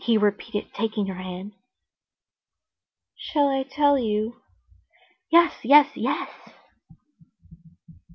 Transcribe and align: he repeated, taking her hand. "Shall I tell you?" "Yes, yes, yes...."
he 0.03 0.17
repeated, 0.17 0.65
taking 0.73 1.05
her 1.05 1.21
hand. 1.21 1.51
"Shall 3.15 3.49
I 3.49 3.61
tell 3.61 3.99
you?" 3.99 4.33
"Yes, 5.31 5.53
yes, 5.63 5.95
yes...." 5.95 6.27